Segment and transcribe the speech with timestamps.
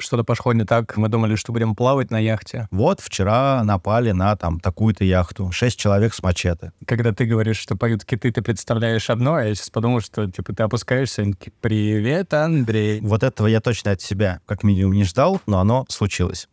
[0.00, 0.96] что-то пошло не так.
[0.96, 2.68] Мы думали, что будем плавать на яхте.
[2.70, 5.50] Вот вчера напали на там такую-то яхту.
[5.52, 6.72] Шесть человек с мачете.
[6.86, 10.54] Когда ты говоришь, что поют киты, ты представляешь одно, а я сейчас подумал, что типа
[10.54, 13.00] ты опускаешься и привет, Андрей.
[13.00, 16.48] Вот этого я точно от себя как минимум не ждал, но оно случилось.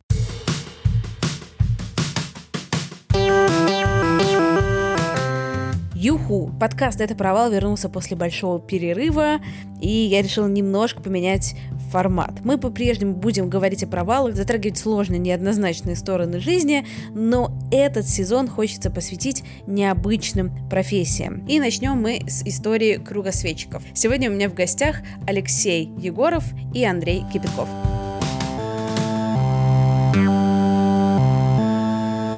[6.07, 6.49] Юху!
[6.57, 9.41] Подкаст «Это провал» вернулся после большого перерыва,
[9.81, 11.53] и я решила немножко поменять
[11.91, 12.31] формат.
[12.45, 18.89] Мы по-прежнему будем говорить о провалах, затрагивать сложные, неоднозначные стороны жизни, но этот сезон хочется
[18.89, 21.45] посвятить необычным профессиям.
[21.45, 23.83] И начнем мы с истории кругосветчиков.
[23.93, 27.67] Сегодня у меня в гостях Алексей Егоров и Андрей Кипятков.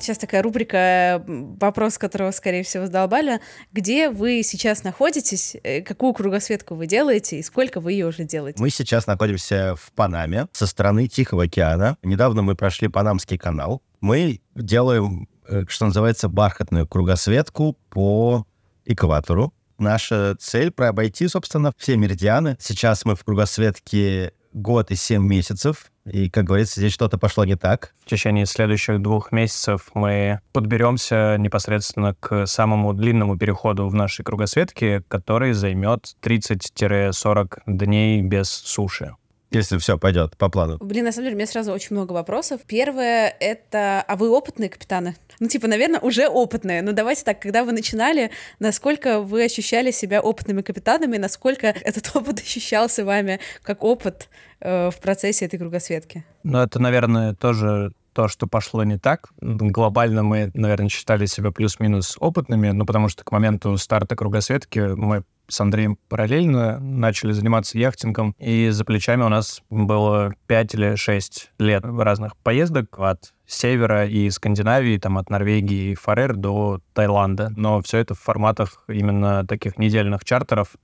[0.03, 3.39] Сейчас такая рубрика, вопрос, которого, скорее всего, задолбали.
[3.71, 8.62] Где вы сейчас находитесь, э, какую кругосветку вы делаете и сколько вы ее уже делаете?
[8.62, 11.98] Мы сейчас находимся в Панаме со стороны Тихого океана.
[12.03, 13.81] Недавно мы прошли Панамский канал.
[14.02, 18.45] Мы делаем, э, что называется, бархатную кругосветку по
[18.86, 19.53] экватору.
[19.77, 22.58] Наша цель— обойти, собственно, все меридианы.
[22.59, 25.92] Сейчас мы в кругосветке год и семь месяцев.
[26.05, 27.94] И, как говорится, здесь что-то пошло не так.
[28.03, 35.03] В течение следующих двух месяцев мы подберемся непосредственно к самому длинному переходу в нашей кругосветке,
[35.08, 39.16] который займет 30-40 дней без суши
[39.52, 40.78] если все пойдет по плану?
[40.80, 42.61] Блин, на самом деле, у меня сразу очень много вопросов.
[42.67, 45.16] Первое— это, а вы опытные капитаны?
[45.39, 46.81] Ну, типа, наверное, уже опытные.
[46.81, 52.39] Но давайте так, когда вы начинали, насколько вы ощущали себя опытными капитанами, насколько этот опыт
[52.39, 56.25] ощущался вами как опыт э, в процессе этой кругосветки?
[56.44, 59.29] Ну, это, наверное, тоже то, что пошло не так.
[59.41, 65.23] Глобально мы, наверное, считали себя плюс-минус опытными, ну, потому что к моменту старта кругосветки мы
[65.47, 71.52] с Андреем параллельно начали заниматься яхтингом, и за плечами у нас было 5 или 6
[71.59, 77.52] лет разных поездок от севера и Скандинавии, там от Норвегии и Фарер до Таиланда.
[77.55, 80.75] Но все это в форматах именно таких недельных чартеров,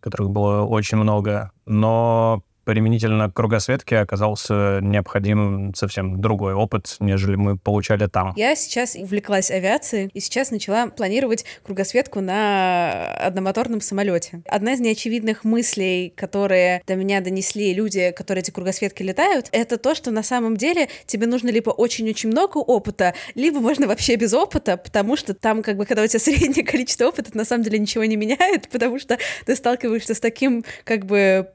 [0.00, 1.52] которых было очень много.
[1.64, 8.32] Но применительно к кругосветке оказался необходим совсем другой опыт, нежели мы получали там.
[8.36, 14.42] Я сейчас увлеклась авиацией и сейчас начала планировать кругосветку на одномоторном самолете.
[14.46, 19.94] Одна из неочевидных мыслей, которые до меня донесли люди, которые эти кругосветки летают, это то,
[19.94, 24.76] что на самом деле тебе нужно либо очень-очень много опыта, либо можно вообще без опыта,
[24.76, 28.04] потому что там, как бы, когда у тебя среднее количество опыта, на самом деле ничего
[28.04, 31.48] не меняет, потому что ты сталкиваешься с таким, как бы,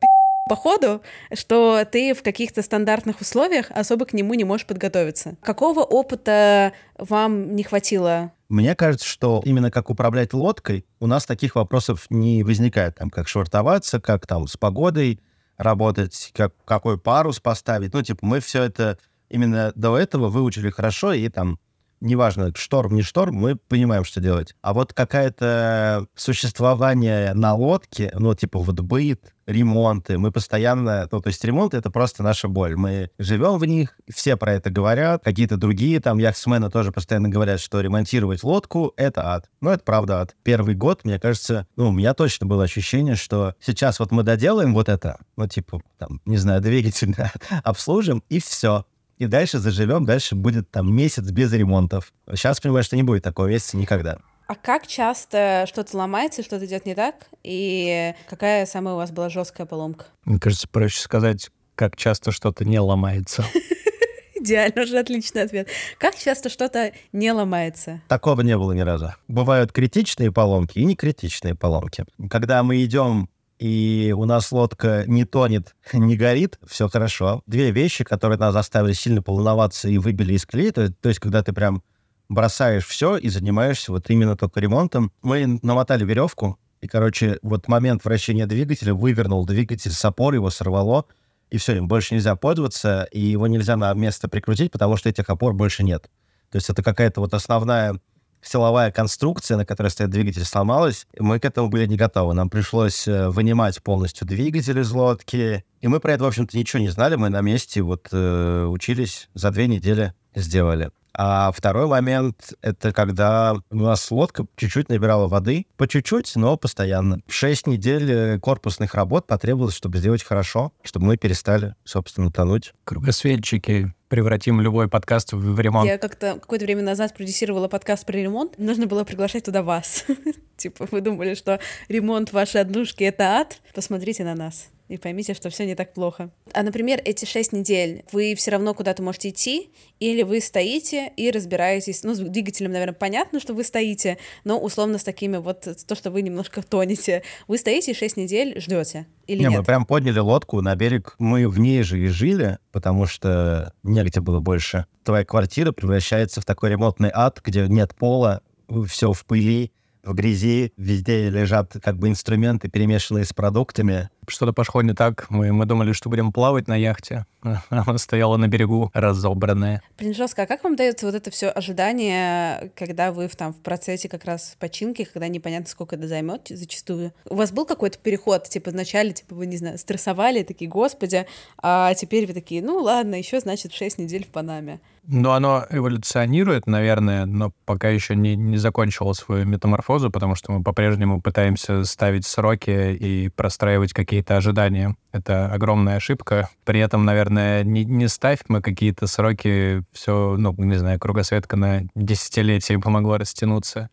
[0.48, 1.02] по ходу,
[1.34, 5.38] что ты в каких-то стандартных условиях особо к нему не можешь подготовиться.
[5.42, 8.32] Какого опыта вам не хватило?
[8.50, 13.28] Мне кажется, что именно как управлять лодкой, у нас таких вопросов не возникает, там, как
[13.28, 15.20] швартоваться, как там с погодой
[15.58, 17.94] работать, как, какой парус поставить.
[17.94, 18.98] Ну, типа, мы все это
[19.30, 21.60] именно до этого выучили хорошо, и там
[22.00, 24.56] неважно, шторм, не шторм, мы понимаем, что делать.
[24.62, 31.28] А вот какое-то существование на лодке, ну, типа вот быт, ремонты, мы постоянно, ну, то
[31.30, 32.76] есть ремонт— это просто наша боль.
[32.76, 37.60] Мы живем в них, все про это говорят, какие-то другие там яхтсмены тоже постоянно говорят,
[37.60, 39.50] что ремонтировать лодку— это ад.
[39.62, 40.36] Ну, это правда ад.
[40.44, 44.74] Первый год, мне кажется, ну, у меня точно было ощущение, что сейчас вот мы доделаем
[44.74, 47.16] вот это, ну, типа, там, не знаю, двигатель
[47.64, 48.86] обслужим, и все
[49.18, 52.14] и дальше заживем, дальше будет там месяц без ремонтов.
[52.30, 54.20] Сейчас понимаю, что не будет такого месяца никогда.
[54.48, 57.28] А как часто что-то ломается, что-то идет не так?
[57.44, 60.06] И какая самая у вас была жесткая поломка?
[60.24, 63.44] Мне кажется, проще сказать, как часто что-то не ломается.
[64.36, 65.68] Идеально, уже отличный ответ.
[65.98, 68.02] Как часто что-то не ломается?
[68.08, 69.14] Такого не было ни разу.
[69.28, 72.06] Бывают критичные поломки и некритичные поломки.
[72.30, 77.42] Когда мы идем и у нас лодка не тонет, не горит, все хорошо.
[77.48, 81.44] Две вещи, которые нас заставили сильно волноваться и выбили из колеи, то, то есть когда
[81.44, 81.84] ты прям
[82.30, 85.12] бросаешь все и занимаешься вот именно только ремонтом.
[85.22, 91.06] Мы намотали веревку, и, короче, вот момент вращения двигателя вывернул двигатель с опор, его сорвало,
[91.50, 95.30] и все, им больше нельзя пользоваться, и его нельзя на место прикрутить, потому что этих
[95.30, 96.10] опор больше нет.
[96.52, 98.00] То есть это какая-то вот основная
[98.42, 102.34] силовая конструкция, на которой стоит двигатель, сломалась, и мы к этому были не готовы.
[102.34, 106.82] Нам пришлось э, вынимать полностью двигатель из лодки, и мы про это, в общем-то, ничего
[106.82, 107.16] не знали.
[107.16, 110.92] Мы на месте вот э, учились, за две недели сделали.
[111.20, 117.22] А второй момент— это когда у нас лодка чуть-чуть набирала воды, по чуть-чуть, но постоянно.
[117.28, 122.74] Шесть недель э, корпусных работ потребовалось, чтобы сделать хорошо, чтобы мы перестали, собственно, тонуть.
[122.84, 125.90] Кругосветчики превратим любой подкаст в ремонт.
[125.90, 128.60] Я как-то какое-то время назад продюсировала подкаст про ремонт.
[128.60, 130.06] Нужно было приглашать туда вас.
[130.56, 131.60] Типа, вы думали, что
[131.90, 133.60] ремонт вашей однушки— это ад?
[133.74, 134.70] Посмотрите на нас.
[134.88, 136.30] И поймите, что все не так плохо.
[136.54, 139.70] А, например, эти шесть недель вы все равно куда-то можете идти,
[140.00, 144.98] или вы стоите и разбираетесь, ну, с двигателем, наверное, понятно, что вы стоите, но условно
[144.98, 147.24] с такими вот, то, что вы немножко тонете.
[147.48, 149.60] Вы стоите и шесть недель ждете или не, нет?
[149.60, 151.16] мы прям подняли лодку на берег.
[151.20, 154.86] Мы в ней же и жили, потому что негде было больше.
[155.04, 158.42] Твоя квартира превращается в такой ремонтный ад, где нет пола,
[158.88, 159.72] все в пыли,
[160.04, 164.10] в грязи, везде лежат как бы инструменты, перемешанные с продуктами.
[164.28, 165.30] Что-то пошло не так.
[165.30, 167.26] Мы, мы думали, что будем плавать на яхте.
[167.70, 169.82] Она стояла на берегу, разобранная.
[169.98, 170.44] Блин, жестко.
[170.44, 174.26] А как вам дается вот это все ожидание, когда вы в, там, в процессе как
[174.26, 177.14] раз починки, когда непонятно, сколько это займет зачастую?
[177.30, 178.44] У вас был какой-то переход?
[178.50, 181.26] Типа вначале, типа, вы, не знаю, стрессовали, такие, господи,
[181.62, 184.80] а теперь вы такие, ну ладно, еще, значит, 6 недель в Панаме.
[185.10, 190.62] Ну, оно эволюционирует, наверное, но пока еще не, не закончило свою метаморфозу, потому что мы
[190.62, 194.96] по-прежнему пытаемся ставить сроки и простраивать какие-то ожидания.
[195.12, 196.50] Это огромная ошибка.
[196.66, 201.84] При этом, наверное, не, не ставь мы какие-то сроки, все, ну, не знаю, кругосветка на
[201.94, 203.90] десятилетие помогла растянуться.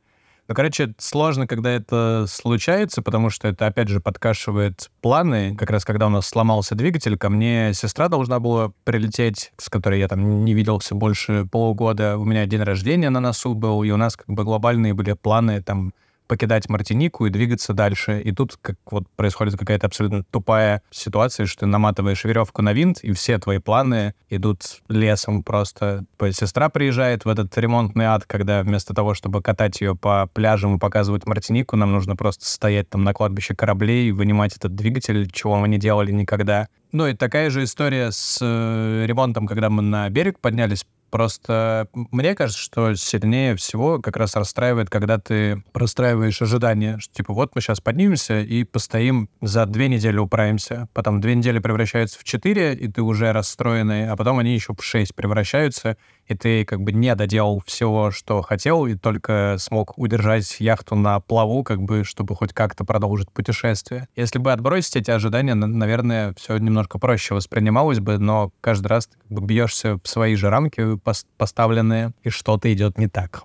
[0.48, 5.54] Ну, короче, сложно, когда это случается, потому что это, опять же, подкашивает планы.
[5.56, 10.00] Как раз когда у нас сломался двигатель, ко мне сестра должна была прилететь, с которой
[10.00, 12.16] я там не виделся больше полугода.
[12.16, 15.62] У меня день рождения на носу был, и у нас как бы глобальные были планы
[15.62, 15.92] там
[16.26, 18.20] покидать Мартинику и двигаться дальше.
[18.20, 23.00] И тут как вот происходит какая-то абсолютно тупая ситуация, что ты наматываешь веревку на винт,
[23.02, 26.04] и все твои планы идут лесом просто.
[26.32, 30.78] Сестра приезжает в этот ремонтный ад, когда вместо того, чтобы катать ее по пляжам и
[30.78, 35.68] показывать Мартинику, нам нужно просто стоять там на кладбище кораблей, вынимать этот двигатель, чего мы
[35.68, 36.68] не делали никогда.
[36.92, 42.34] Ну и такая же история с э, ремонтом, когда мы на берег поднялись Просто мне
[42.34, 47.60] кажется, что сильнее всего как раз расстраивает, когда ты простраиваешь ожидания, что типа вот мы
[47.60, 52.88] сейчас поднимемся и постоим за две недели управимся, потом две недели превращаются в четыре, и
[52.88, 55.96] ты уже расстроенный, а потом они еще в шесть превращаются,
[56.26, 61.20] и ты как бы не доделал всего, что хотел, и только смог удержать яхту на
[61.20, 64.08] плаву, как бы, чтобы хоть как-то продолжить путешествие.
[64.16, 69.16] Если бы отбросить эти ожидания, наверное, все немножко проще воспринималось бы, но каждый раз ты
[69.18, 70.96] как бы бьешься в свои же рамки
[71.36, 73.44] поставленные, и что-то идет не так.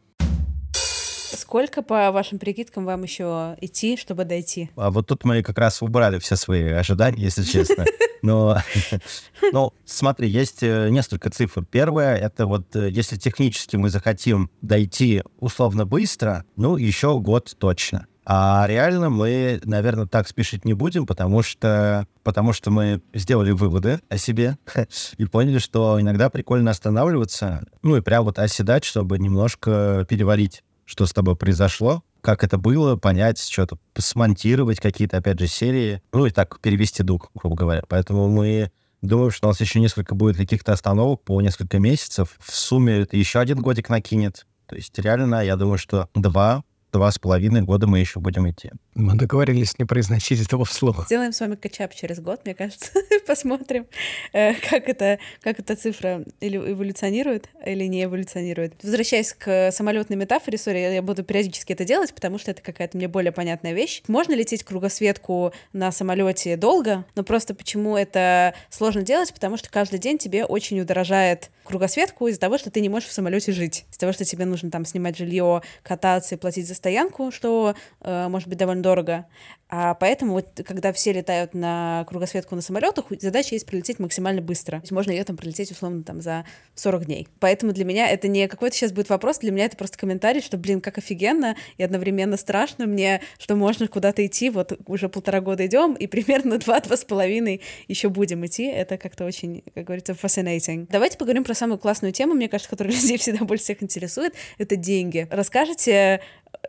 [1.32, 4.70] Сколько, по вашим прикидкам, вам еще идти, чтобы дойти?
[4.76, 7.86] А вот тут мы как раз убрали все свои ожидания, если честно.
[8.22, 8.58] Но,
[9.54, 11.66] ну, смотри, есть э, несколько цифр.
[11.66, 18.08] Первое, это вот э, если технически мы захотим дойти условно быстро, ну, еще год точно.
[18.32, 24.02] А реально мы, наверное, так спешить не будем, потому что, потому что мы сделали выводы
[24.08, 24.60] о себе
[25.18, 31.06] и поняли, что иногда прикольно останавливаться, ну и прям вот оседать, чтобы немножко переварить что
[31.06, 36.32] с тобой произошло, как это было, понять, что-то смонтировать какие-то, опять же, серии, ну и
[36.32, 37.84] так перевести дух, грубо говоря.
[37.88, 38.72] Поэтому мы
[39.04, 42.38] думаем, что у нас еще несколько будет каких-то остановок по несколько месяцев.
[42.40, 44.48] В сумме это еще один годик накинет.
[44.66, 48.72] То есть реально, я думаю, что два два с половиной года мы еще будем идти.
[49.00, 51.06] Мы договорились не произносить этого слова.
[51.06, 52.92] Сделаем с вами качап через год, мне кажется.
[53.28, 53.88] Посмотрим,
[54.34, 58.74] э, как, это, как эта цифра или эволюционирует, или не эволюционирует.
[58.84, 63.08] Возвращаясь к самолетной метафоре, сори, я буду периодически это делать, потому что это какая-то мне
[63.08, 64.02] более понятная вещь.
[64.10, 70.00] Можно лететь кругосветку на самолете долго, но просто почему это сложно делать, потому что каждый
[70.00, 74.00] день тебе очень удорожает кругосветку из-за того, что ты не можешь в самолете жить, из-за
[74.00, 78.50] того, что тебе нужно там снимать жилье, кататься и платить за стоянку, что э, может
[78.50, 79.26] быть довольно дорого.
[79.72, 84.78] А поэтому вот, когда все летают на кругосветку на самолетах, задача есть прилететь максимально быстро.
[84.78, 86.44] То есть можно ее там прилететь условно там за
[86.74, 87.28] 40 дней.
[87.40, 90.58] Поэтому для меня это не какой-то сейчас будет вопрос, для меня это просто комментарий, что,
[90.58, 95.68] блин, как офигенно и одновременно страшно мне, что можно куда-то идти, вот уже полтора года
[95.68, 98.66] идем, и примерно два-два с половиной еще будем идти.
[98.66, 100.88] Это как-то очень, как говорится, fascinating.
[100.90, 104.76] Давайте поговорим про самую классную тему, мне кажется, которая людей всегда больше всех интересует, это
[104.76, 105.28] деньги.
[105.30, 106.22] Расскажите,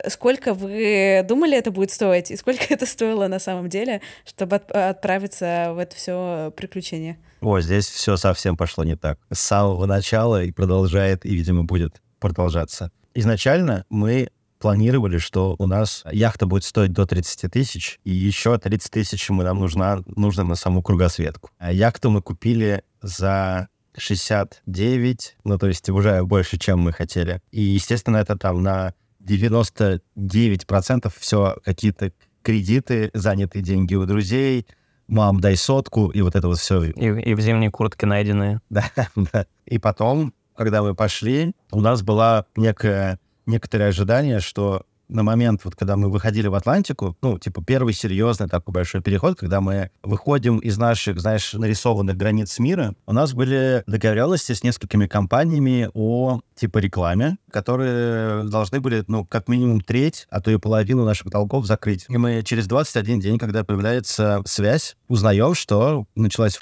[0.08, 4.70] сколько вы думали это будет стоить, и сколько это стоило на самом деле, чтобы от,
[4.70, 7.18] отправиться в это все приключение?
[7.40, 9.18] О, здесь все совсем пошло не так.
[9.30, 12.90] С самого начала и продолжает, и, видимо, будет продолжаться.
[13.14, 18.90] Изначально мы планировали, что у нас яхта будет стоить до 30 тысяч, и еще 30
[18.90, 21.50] тысяч мы нам нужна, нужно на саму кругосветку.
[21.58, 27.40] А яхту мы купили за 69, ну, то есть уже больше, чем мы хотели.
[27.50, 28.94] И, естественно, это там на
[29.24, 32.12] 99% все какие-то
[32.42, 34.66] кредиты, занятые деньги у друзей,
[35.08, 36.84] мам, дай сотку, и вот это вот все.
[36.84, 38.60] И, и в зимней куртке найденные.
[38.70, 38.84] Да,
[39.16, 39.46] да.
[39.66, 45.74] И потом, когда мы пошли, у нас была некое, некоторое ожидание, что на момент, вот
[45.74, 50.58] когда мы выходили в Атлантику, ну, типа, первый серьезный такой большой переход, когда мы выходим
[50.58, 56.78] из наших, знаешь, нарисованных границ мира, у нас были договоренности с несколькими компаниями о, типа,
[56.78, 62.06] рекламе, которые должны были, ну, как минимум треть, а то и половину наших долгов закрыть.
[62.08, 66.58] И мы через 21 день, когда появляется связь, узнаем, что началась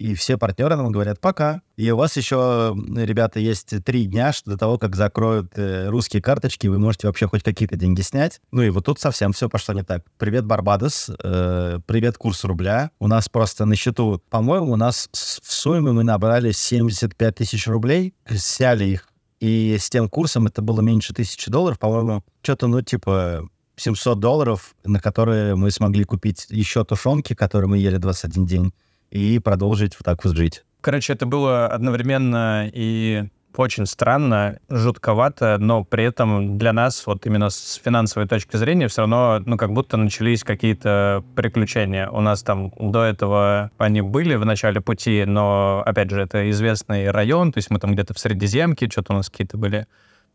[0.00, 1.60] и все партнеры нам говорят «пока».
[1.76, 6.22] И у вас еще, ребята, есть три дня что до того, как закроют э, русские
[6.22, 8.40] карточки, вы можете вообще хоть какие-то деньги снять.
[8.50, 10.02] Ну и вот тут совсем все пошло не так.
[10.16, 11.10] Привет, Барбадос.
[11.22, 12.92] Э, привет, курс рубля.
[12.98, 18.14] У нас просто на счету, по-моему, у нас в сумме мы набрали 75 тысяч рублей,
[18.30, 19.06] сняли их.
[19.40, 24.74] И с тем курсом это было меньше тысячи долларов, по-моему, что-то, ну, типа 700 долларов,
[24.82, 28.72] на которые мы смогли купить еще тушенки, которые мы ели 21 день
[29.10, 30.64] и продолжить вот так вот жить.
[30.80, 33.24] Короче, это было одновременно и
[33.56, 39.02] очень странно, жутковато, но при этом для нас, вот именно с финансовой точки зрения, все
[39.02, 42.08] равно, ну, как будто начались какие-то приключения.
[42.08, 47.10] У нас там до этого они были в начале пути, но, опять же, это известный
[47.10, 49.86] район, то есть мы там где-то в Средиземке, что-то у нас какие-то были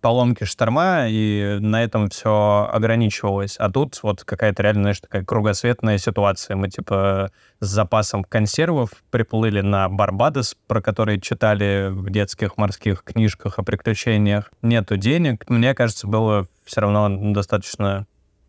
[0.05, 3.55] поломки шторма, и на этом все ограничивалось.
[3.57, 6.55] А тут вот какая-то реально, знаешь, такая кругосветная ситуация.
[6.55, 13.57] Мы, типа, с запасом консервов приплыли на Барбадос, про который читали в детских морских книжках
[13.57, 14.51] о приключениях.
[14.61, 15.49] Нету денег.
[15.49, 18.05] Мне кажется, было все равно достаточно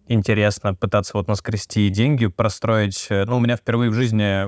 [0.09, 3.07] интересно пытаться вот наскрести деньги, простроить.
[3.09, 4.45] Ну, у меня впервые в жизни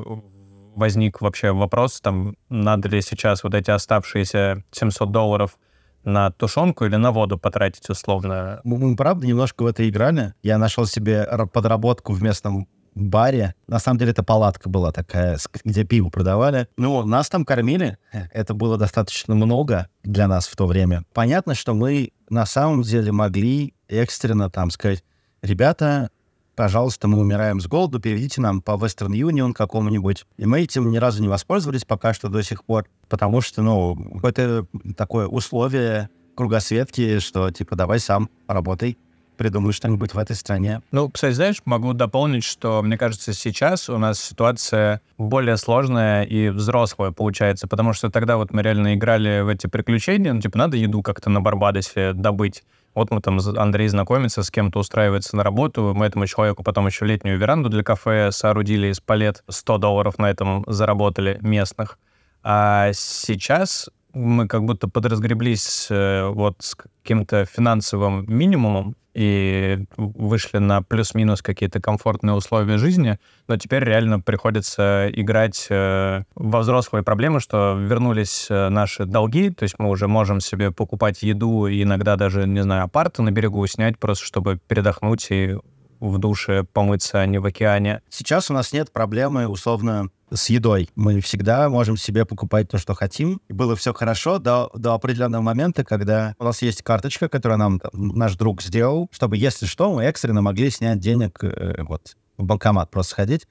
[0.77, 5.59] возник вообще вопрос, там, надо ли сейчас вот эти оставшиеся 700 долларов
[6.05, 8.61] на тушенку или на воду потратить условно?
[8.65, 10.35] Мы, правда, немножко в это играли.
[10.43, 13.55] Я нашел себе подработку в местном баре.
[13.69, 16.67] На самом деле это палатка была такая, где пиво продавали.
[16.77, 17.97] Ну, нас там кормили.
[18.33, 21.05] Это было достаточно много для нас в то время.
[21.13, 25.05] Понятно, что мы на самом деле могли экстренно там сказать,
[25.43, 26.11] ребята,
[26.59, 30.27] пожалуйста, мы умираем с голоду, переведите нам по Western Union какому-нибудь.
[30.39, 33.97] И мы этим ни разу не воспользовались пока что до сих пор, потому что, ну,
[34.25, 38.99] это такое условие кругосветки, что, типа, давай сам работай
[39.39, 40.83] придумай что-нибудь в этой стране.
[40.91, 46.51] Ну, кстати, знаешь, могу дополнить, что, мне кажется, сейчас у нас ситуация более сложная и
[46.51, 50.77] взрослая получается, потому что тогда вот мы реально играли в эти приключения, ну, типа, надо
[50.77, 52.65] еду как-то на Барбадосе добыть.
[52.95, 57.07] Вот мы там, Андрей знакомится с кем-то, устраивается на работу, мы этому человеку потом еще
[57.07, 61.99] летнюю веранду для кафе соорудили из палет, 100 долларов на этом заработали местных.
[62.43, 63.89] А сейчас
[64.19, 71.81] мы как будто подразгреблись э, вот с каким-то финансовым минимумом и вышли на плюс-минус какие-то
[71.81, 78.69] комфортные условия жизни, но теперь реально приходится играть э, во взрослые проблемы, что вернулись э,
[78.69, 82.85] наши долги, то есть мы уже можем себе покупать еду и иногда даже, не знаю,
[82.85, 85.57] апарты на берегу снять просто, чтобы передохнуть и
[86.01, 88.03] в душе помыться, а не в океане.
[88.09, 90.91] Сейчас у нас нет проблемы, условно, с едой.
[90.95, 93.41] Мы всегда можем себе покупать то, что хотим.
[93.49, 97.81] И было все хорошо до, до определенного момента, когда у нас есть карточка, которую нам
[97.81, 102.45] там, наш друг сделал, чтобы, если что, мы экстренно могли снять денег э, вот, в
[102.45, 103.47] банкомат, просто сходить.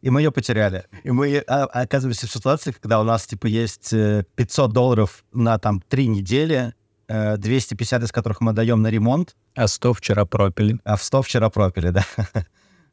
[0.00, 0.84] И мы ее потеряли.
[1.04, 5.58] И мы а, оказываемся в ситуации, когда у нас, типа, есть 500 э, долларов на,
[5.58, 6.74] там, три недели,
[7.08, 9.36] 250 э, из которых мы даем на ремонт.
[9.54, 10.78] А 100 вчера пропили.
[10.84, 12.04] А в 100 вчера пропили, да.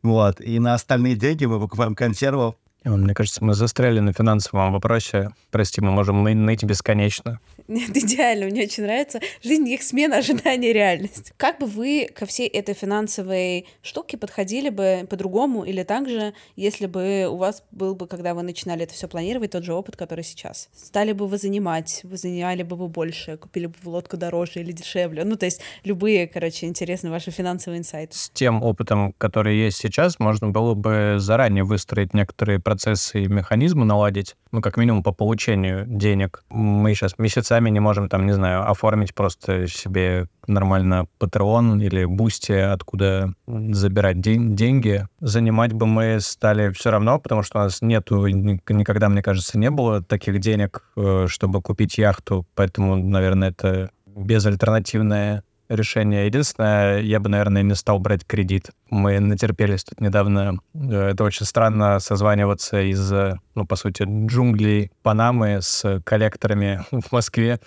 [0.04, 0.42] вот.
[0.42, 2.56] И на остальные деньги мы покупаем консервов,
[2.86, 5.30] мне кажется, мы застряли на финансовом вопросе.
[5.52, 7.40] Прости, мы можем ныть бесконечно.
[7.68, 9.20] Нет, идеально, мне очень нравится.
[9.44, 11.34] Жизнь их смена ожидания реальность.
[11.38, 16.88] Как бы вы ко всей этой финансовой штуке подходили бы по-другому или так же, если
[16.88, 20.24] бы у вас был бы, когда вы начинали это все планировать, тот же опыт, который
[20.24, 20.70] сейчас?
[20.74, 24.72] Стали бы вы занимать, вы занимали бы вы больше, купили бы вы лодку дороже или
[24.72, 25.26] дешевле?
[25.26, 28.16] Ну, то есть любые, короче, интересные ваши финансовые инсайты.
[28.16, 33.84] С тем опытом, который есть сейчас, можно было бы заранее выстроить некоторые процессы и механизмы
[33.84, 36.44] наладить, ну, как минимум по получению денег.
[36.50, 42.52] Мы сейчас месяцами не можем, там, не знаю, оформить просто себе нормально Patreon или Boosty,
[42.52, 45.08] откуда забирать день, деньги.
[45.20, 49.72] Занимать бы мы стали все равно, потому что у нас нету, никогда, мне кажется, не
[49.72, 56.26] было таких денег, э, чтобы купить яхту, поэтому, наверное, это безальтернативная решение.
[56.26, 58.72] Единственное, я бы, наверное, не стал брать кредит.
[58.90, 60.60] Мы натерпелись тут недавно.
[60.74, 63.12] Э, это очень странно созваниваться из,
[63.56, 67.60] ну, по сути, джунглей Панамы с коллекторами в Москве,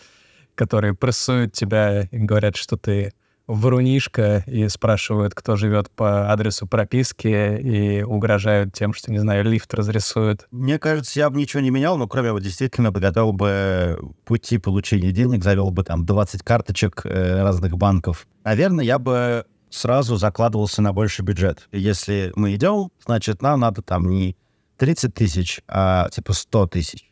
[0.54, 3.12] которые прессуют тебя и говорят, что ты
[3.46, 9.72] врунишка и спрашивают, кто живет по адресу прописки и угрожают тем, что, не знаю, лифт
[9.74, 10.46] разрисуют.
[10.50, 15.12] Мне кажется, я бы ничего не менял, но кроме вот действительно подготовил бы пути получения
[15.12, 18.26] денег, завел бы там 20 карточек э, разных банков.
[18.44, 21.68] Наверное, я бы сразу закладывался на больший бюджет.
[21.72, 24.36] Если мы идем, значит, нам надо там не
[24.78, 27.11] 30 тысяч, а типа 100 тысяч.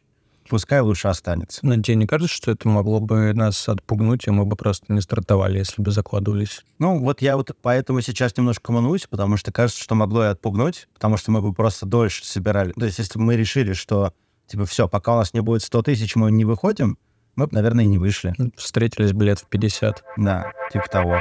[0.51, 1.61] Пускай лучше останется.
[1.63, 5.01] Но тебе не кажется, что это могло бы нас отпугнуть, и мы бы просто не
[5.01, 6.65] стартовали, если бы закладывались?
[6.81, 10.89] Ну, вот я вот поэтому сейчас немножко манусь, потому что кажется, что могло и отпугнуть,
[10.93, 12.73] потому что мы бы просто дольше собирали.
[12.73, 14.13] То есть если бы мы решили, что,
[14.49, 16.99] типа, все, пока у нас не будет 100 тысяч, мы не выходим,
[17.37, 18.35] мы бы, наверное, и не вышли.
[18.57, 20.03] Встретились бы лет в 50.
[20.17, 21.21] Да, типа того.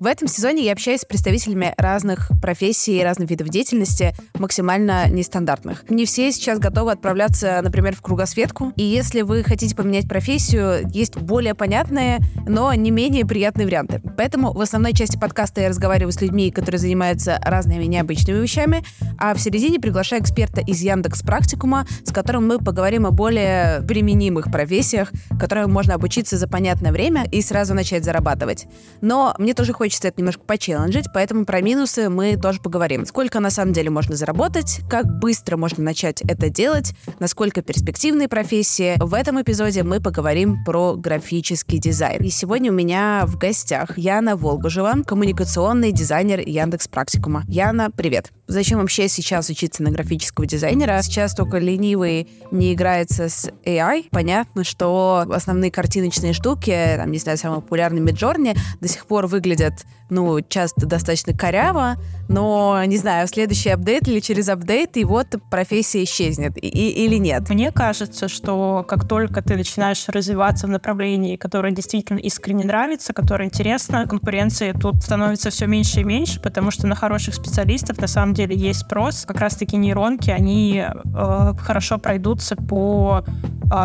[0.00, 5.90] В этом сезоне я общаюсь с представителями разных профессий и разных видов деятельности, максимально нестандартных.
[5.90, 8.72] Не все сейчас готовы отправляться, например, в кругосветку.
[8.76, 14.00] И если вы хотите поменять профессию, есть более понятные, но не менее приятные варианты.
[14.16, 18.84] Поэтому в основной части подкаста я разговариваю с людьми, которые занимаются разными необычными вещами,
[19.18, 24.44] а в середине приглашаю эксперта из Яндекс Практикума, с которым мы поговорим о более применимых
[24.52, 28.66] профессиях, которым можно обучиться за понятное время и сразу начать зарабатывать.
[29.00, 33.06] Но мне тоже хочется хочется это немножко почелленджить, поэтому про минусы мы тоже поговорим.
[33.06, 38.96] Сколько на самом деле можно заработать, как быстро можно начать это делать, насколько перспективные профессии.
[38.98, 42.22] В этом эпизоде мы поговорим про графический дизайн.
[42.22, 47.44] И сегодня у меня в гостях Яна Волгожева, коммуникационный дизайнер Яндекс Практикума.
[47.48, 48.30] Яна, привет.
[48.46, 51.00] Зачем вообще сейчас учиться на графического дизайнера?
[51.02, 54.08] Сейчас только ленивый не играется с AI.
[54.10, 59.77] Понятно, что основные картиночные штуки, там, не знаю, самые популярные Midjourney, до сих пор выглядят
[60.10, 61.96] ну, часто достаточно коряво,
[62.28, 67.48] но, не знаю, следующий апдейт или через апдейт, и вот профессия исчезнет, и, или нет.
[67.50, 73.44] Мне кажется, что как только ты начинаешь развиваться в направлении, которое действительно искренне нравится, которое
[73.44, 78.34] интересно, конкуренции тут становится все меньше и меньше, потому что на хороших специалистов на самом
[78.34, 79.24] деле есть спрос.
[79.26, 83.24] Как раз-таки нейронки, они э, хорошо пройдутся по,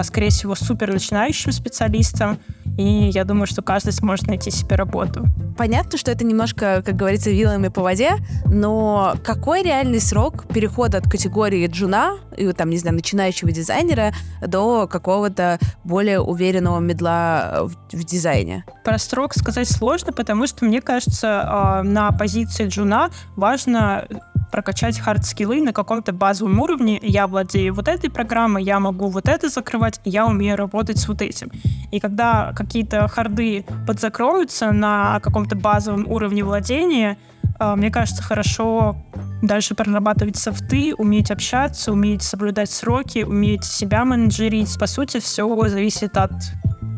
[0.04, 2.40] скорее всего, супер начинающим специалистам,
[2.78, 5.26] и я думаю, что каждый сможет найти себе работу.
[5.58, 8.14] Понятно, что это немножко, как говорится, вилами по воде,
[8.46, 14.88] но какой реальный срок перехода от категории джуна, и там, не знаю, начинающего дизайнера до
[14.88, 18.66] какого-то более уверенного медла в, в дизайне?
[18.84, 24.08] Про срок сказать сложно, потому что, мне кажется, а, на позиции джуна важно
[24.54, 27.00] прокачать хард-скиллы на каком-то базовом уровне.
[27.02, 31.24] Я владею вот этой программой, я могу вот это закрывать, я умею работать с вот
[31.24, 31.50] этим.
[31.92, 37.18] И когда какие-то харды подзакроются на каком-то базовом уровне владения,
[37.58, 38.96] а, мне кажется, хорошо
[39.42, 44.78] дальше прорабатывать софты, уметь общаться, уметь соблюдать сроки, уметь себя менеджерить.
[44.80, 46.32] По сути, все зависит от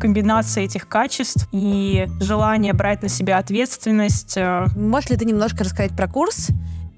[0.01, 4.37] комбинации этих качеств и желания брать на себя ответственность.
[4.75, 6.49] Можешь ли ты немножко рассказать про курс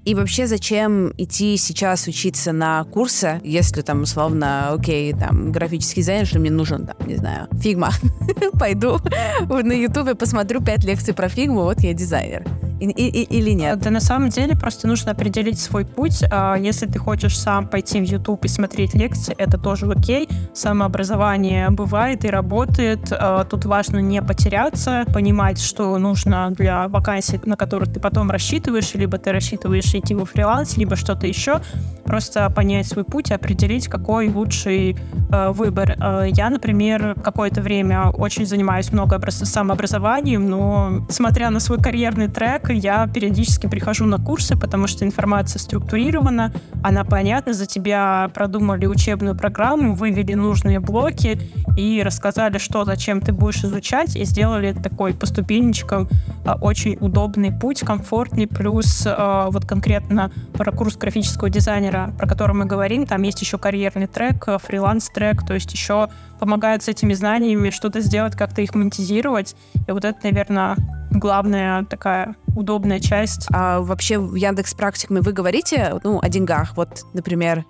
[0.08, 6.24] и вообще, зачем идти сейчас учиться на курсы, если там, условно, окей, там, графический дизайн,
[6.24, 7.90] что мне нужен, там, не знаю, Figma.
[8.58, 9.00] Пойду
[9.48, 12.67] на ютубе посмотрю пять лекций про фигму, вот я дизайнер.
[12.80, 13.80] И, и, или нет?
[13.80, 16.22] Да на самом деле просто нужно определить свой путь.
[16.30, 20.28] А, если ты хочешь сам пойти в YouTube и смотреть лекции, это тоже окей.
[20.54, 23.12] Самообразование бывает и работает.
[23.12, 28.94] А, тут важно не потеряться, понимать, что нужно для вакансий, на которые ты потом рассчитываешь,
[28.94, 31.60] либо ты рассчитываешь идти во фриланс, либо что-то еще.
[32.04, 34.96] Просто понять свой путь и определить, какой лучший
[35.30, 35.96] э, выбор.
[36.26, 43.06] Я, например, какое-то время очень занимаюсь много самообразованием, но смотря на свой карьерный трек, я
[43.06, 46.52] периодически прихожу на курсы, потому что информация структурирована,
[46.82, 51.40] она понятна, за тебя продумали учебную программу, вывели нужные блоки
[51.76, 56.08] и рассказали, что, зачем ты будешь изучать, и сделали такой по ступенечкам
[56.44, 62.54] а, очень удобный путь, комфортный, плюс а, вот конкретно про курс графического дизайнера, про который
[62.54, 67.70] мы говорим, там есть еще карьерный трек, фриланс-трек, то есть еще помогают с этими знаниями
[67.70, 69.54] что-то сделать, как-то их монетизировать.
[69.86, 70.76] И вот это, наверное,
[71.10, 73.46] главная такая удобная часть.
[73.52, 76.76] А вообще в Яндекс Практикуме вы говорите ну, о деньгах?
[76.76, 77.64] Вот, например,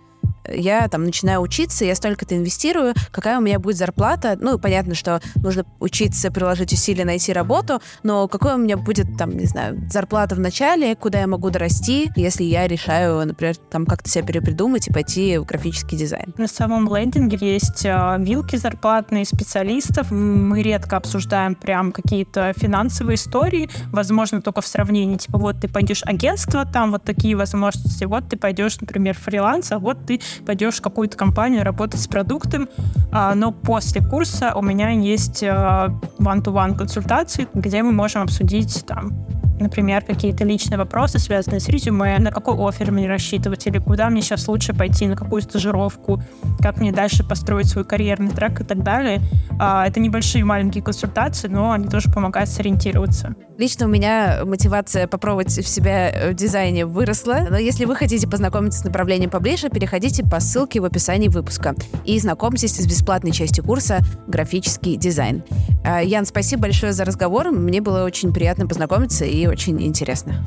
[0.52, 4.36] я там начинаю учиться, я столько-то инвестирую, какая у меня будет зарплата.
[4.40, 9.36] Ну, понятно, что нужно учиться, приложить усилия, найти работу, но какой у меня будет, там,
[9.36, 14.08] не знаю, зарплата в начале, куда я могу дорасти, если я решаю, например, там как-то
[14.08, 16.34] себя перепридумать и пойти в графический дизайн.
[16.36, 20.10] На самом лендинге есть э, вилки зарплатные специалистов.
[20.10, 26.02] Мы редко обсуждаем прям какие-то финансовые истории, возможно, только в сравнении, типа, вот ты пойдешь
[26.04, 30.82] агентство, там вот такие возможности, вот ты пойдешь, например, фриланс, а вот ты пойдешь в
[30.82, 32.68] какую-то компанию работать с продуктом,
[33.12, 39.26] а, но после курса у меня есть а, one-to-one консультации, где мы можем обсудить там
[39.60, 44.22] Например, какие-то личные вопросы, связанные с резюме, на какой офер мне рассчитывать, или куда мне
[44.22, 46.22] сейчас лучше пойти, на какую стажировку,
[46.60, 49.20] как мне дальше построить свой карьерный трек и так далее.
[49.58, 53.34] А, это небольшие маленькие консультации, но они тоже помогают сориентироваться.
[53.58, 58.80] Лично у меня мотивация попробовать в себя в дизайне выросла, но если вы хотите познакомиться
[58.80, 64.00] с направлением поближе, переходите по ссылке в описании выпуска и знакомьтесь с бесплатной частью курса
[64.26, 65.42] «Графический дизайн».
[65.84, 67.50] А, Ян, спасибо большое за разговор.
[67.50, 70.44] Мне было очень приятно познакомиться и очень интересно.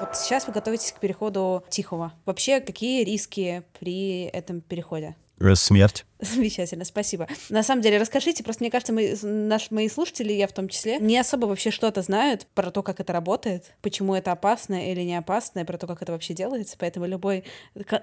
[0.00, 2.12] Вот сейчас вы готовитесь к переходу Тихого.
[2.24, 5.16] Вообще, какие риски при этом переходе?
[5.54, 6.04] Смерть.
[6.20, 7.28] Замечательно, спасибо.
[7.48, 10.98] На самом деле, расскажите, просто мне кажется, мы, наш, мои слушатели, я в том числе,
[10.98, 15.16] не особо вообще что-то знают про то, как это работает, почему это опасно или не
[15.16, 17.44] опасно, и про то, как это вообще делается, поэтому любой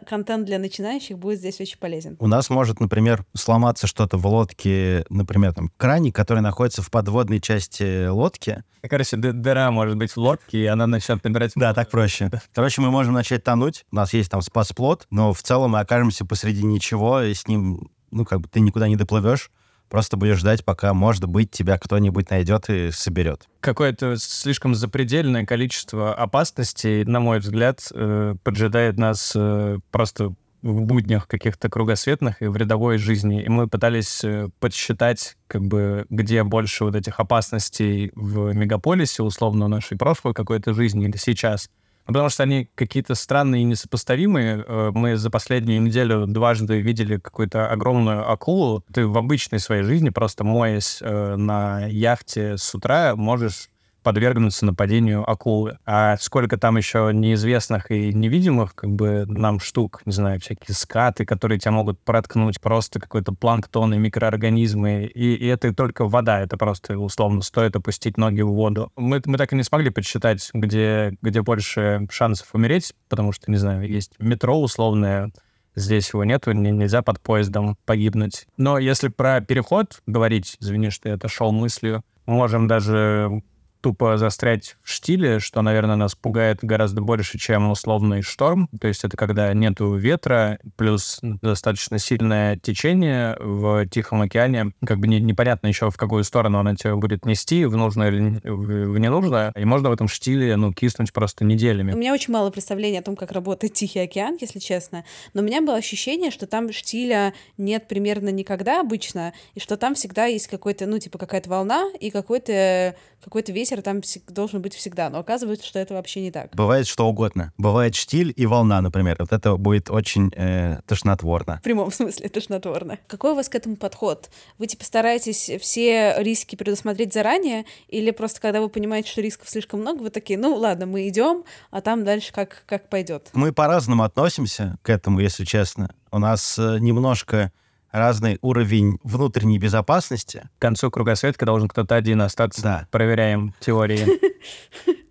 [0.07, 2.15] контент для начинающих будет здесь очень полезен.
[2.19, 7.41] У нас может, например, сломаться что-то в лодке, например, там, краник, который находится в подводной
[7.41, 8.63] части лодки.
[8.81, 11.51] Короче, дыра может быть в лодке, и она начнет набирать...
[11.55, 12.29] Да, так проще.
[12.53, 16.25] Короче, мы можем начать тонуть, у нас есть там спас-плот, но в целом мы окажемся
[16.25, 19.51] посреди ничего, и с ним ну, как бы ты никуда не доплывешь,
[19.89, 23.47] просто будешь ждать, пока, может быть, тебя кто-нибудь найдет и соберет.
[23.59, 31.27] Какое-то слишком запредельное количество опасностей, на мой взгляд, э, поджидает нас э, просто в буднях
[31.27, 33.43] каких-то кругосветных и в рядовой жизни.
[33.43, 39.67] И мы пытались э, подсчитать, как бы, где больше вот этих опасностей в мегаполисе, условно,
[39.67, 41.69] нашей прошлой какой-то жизни или сейчас—
[42.05, 44.63] Потому что они какие-то странные и несопоставимые.
[44.65, 48.83] Э, мы за последнюю неделю дважды видели какую-то огромную акулу.
[48.93, 53.69] Ты в обычной своей жизни, просто моясь э, на яхте с утра, можешь
[54.05, 55.79] подвергнуться нападению акулы.
[55.83, 61.25] А сколько там еще неизвестных и невидимых, как бы, нам штук, не знаю, всякие скаты,
[61.25, 65.05] которые тебя могут проткнуть, просто какой-то планктон и микроорганизмы.
[65.05, 68.91] И, и это только вода, это просто, условно, стоит опустить ноги в воду.
[68.95, 73.57] Мы, мы так и не смогли подсчитать, где, где больше шансов умереть, потому что, не
[73.57, 75.31] знаю, есть метро условное,
[75.77, 78.47] Здесь его нету, нельзя под поездом погибнуть.
[78.55, 83.41] Но если про переход говорить, извини, что я отошел мыслью, мы можем даже
[83.85, 88.67] тупо застрять в штиле, что, наверное, нас пугает гораздо больше, чем условный шторм.
[88.81, 94.71] То есть это когда нету ветра, плюс достаточно сильное течение в Тихом океане.
[94.83, 98.41] Как бы не, непонятно еще, в какую сторону она тебя будет нести, в нужное или
[98.43, 99.53] в ненужное.
[99.55, 101.93] И можно в этом штиле, ну, киснуть просто неделями.
[101.93, 105.05] У меня очень мало представления о том, как работает Тихий океан, если честно.
[105.35, 109.93] Но у меня было ощущение, что там штиля нет примерно никогда обычно, и что там
[109.93, 112.95] всегда есть какой-то, ну, типа какая-то волна и какой-то
[113.25, 116.53] какой-то ветер там должен быть всегда, но оказывается, что это вообще не так.
[116.55, 117.53] Бывает что угодно.
[117.57, 119.17] Бывает штиль и волна, например.
[119.19, 121.59] Вот это будет очень э, тошнотворно.
[121.59, 122.99] В прямом смысле тошнотворно.
[123.07, 124.29] Какой у вас к этому подход?
[124.57, 129.81] Вы типа стараетесь все риски предусмотреть заранее, или просто когда вы понимаете, что рисков слишком
[129.81, 133.29] много, вы такие, ну ладно, мы идем, а там дальше как, как пойдет?
[133.33, 135.93] Мы по-разному относимся к этому, если честно.
[136.11, 137.51] У нас э, немножко
[137.95, 140.49] разный уровень внутренней безопасности.
[140.57, 142.61] К концу кругосветка должен кто-то один остаться.
[142.61, 142.87] Да.
[142.91, 144.05] Проверяем теории.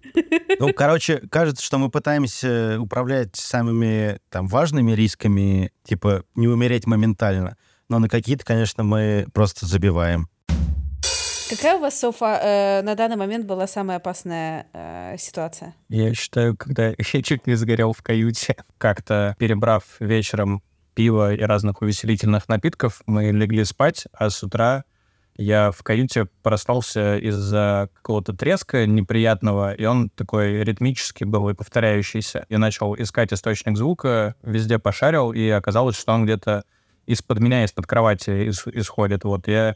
[0.60, 7.56] Ну, короче, кажется, что мы пытаемся управлять самыми там важными рисками, типа не умереть моментально.
[7.88, 10.28] Но на какие-то, конечно, мы просто забиваем.
[11.50, 15.74] Какая у вас, Софа, э, на данный момент была самая опасная э, ситуация?
[15.88, 20.62] Я считаю, когда я чуть не загорел в каюте, как-то перебрав вечером
[20.94, 24.84] пива и разных увеселительных напитков, мы легли спать, а с утра
[25.36, 32.46] я в каюте проснулся из-за какого-то треска неприятного, и он такой ритмический был и повторяющийся.
[32.48, 36.64] Я начал искать источник звука, везде пошарил, и оказалось, что он где-то
[37.06, 39.24] из-под меня, из-под кровати исходит.
[39.24, 39.74] Вот я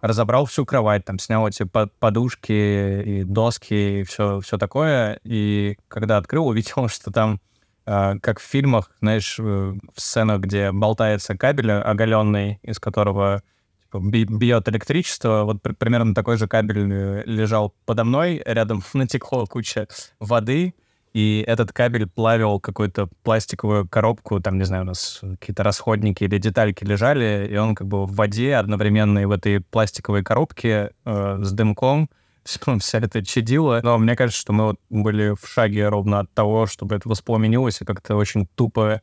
[0.00, 1.64] разобрал всю кровать, там снял эти
[1.98, 5.18] подушки и доски и все, все такое.
[5.24, 7.40] И когда открыл, увидел, что там
[7.88, 13.42] как в фильмах, знаешь, в сценах, где болтается кабель оголенный, из которого
[13.90, 15.44] типа, бьет электричество.
[15.44, 19.88] Вот примерно такой же кабель э, лежал подо мной, рядом натекло куча
[20.20, 20.74] воды,
[21.14, 26.38] и этот кабель плавил какую-то пластиковую коробку, там, не знаю, у нас какие-то расходники или
[26.38, 31.38] детальки лежали, и он как бы в воде одновременно и в этой пластиковой коробке э,
[31.42, 32.10] с дымком
[32.80, 33.80] вся это чадило.
[33.82, 37.80] Но мне кажется, что мы вот были в шаге ровно от того, чтобы это воспламенилось,
[37.80, 39.02] и как-то очень тупо,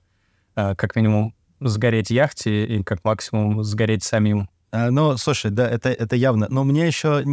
[0.56, 4.50] э, как минимум, сгореть яхте и как максимум сгореть самим.
[4.72, 6.48] А, ну, слушай, да, это, это явно.
[6.50, 7.24] Но мне еще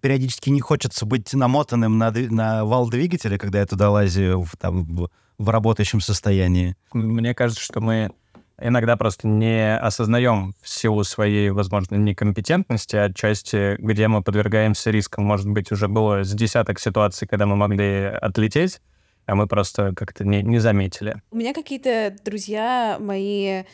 [0.00, 4.84] периодически не хочется быть намотанным на, на вал двигателя, когда я туда лазю в, там,
[4.84, 6.76] в, в работающем состоянии.
[6.92, 8.10] Мне кажется, что мы
[8.60, 15.24] иногда просто не осознаем в силу своей, возможно, некомпетентности отчасти, где мы подвергаемся рискам.
[15.24, 18.80] Может быть, уже было с десяток ситуаций, когда мы могли отлететь,
[19.26, 21.22] а мы просто как-то не, не заметили.
[21.30, 23.64] У меня какие-то друзья мои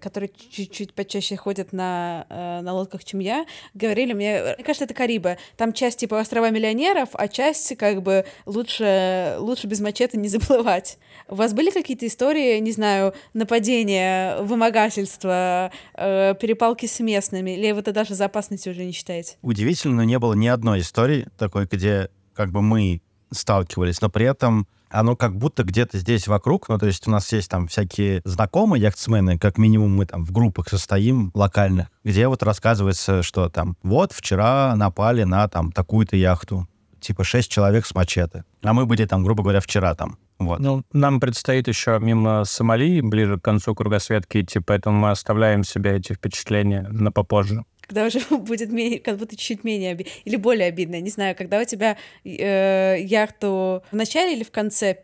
[0.00, 4.94] которые чуть-чуть почаще ходят на, э, на лодках, чем я, говорили мне, мне кажется, это
[4.94, 5.38] Карибы.
[5.56, 10.98] Там часть типа острова миллионеров, а часть как бы лучше, лучше без мачете не заплывать.
[11.28, 17.80] У вас были какие-то истории, не знаю, нападения, вымогательства, э, перепалки с местными, или вы
[17.80, 19.36] это даже за опасностью уже не считаете?
[19.42, 23.00] Удивительно, но не было ни одной истории такой, где как бы мы
[23.32, 27.32] сталкивались, но при этом оно как будто где-то здесь вокруг, ну, то есть у нас
[27.32, 32.42] есть там всякие знакомые яхтсмены, как минимум мы там в группах состоим локальных, где вот
[32.42, 36.66] рассказывается, что там вот вчера напали на там такую-то яхту,
[37.00, 40.18] типа шесть человек с мачете, а мы были там, грубо говоря, вчера там.
[40.38, 40.58] Вот.
[40.58, 45.96] Ну, нам предстоит еще мимо Сомали, ближе к концу кругосветки идти, поэтому мы оставляем себе
[45.96, 50.68] эти впечатления на попозже когда уже будет менее, как будто чуть-чуть менее обидно, или более
[50.68, 55.02] обидно, не знаю, когда у тебя э, яхту в начале или в конце